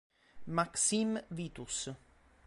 [0.47, 1.93] Maksim Vitus